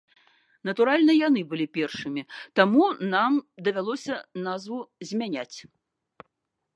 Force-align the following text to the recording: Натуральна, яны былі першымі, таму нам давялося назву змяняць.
Натуральна, 0.67 1.13
яны 1.27 1.41
былі 1.51 1.67
першымі, 1.77 2.21
таму 2.59 2.83
нам 3.13 3.37
давялося 3.67 4.15
назву 4.47 4.79
змяняць. 5.11 5.57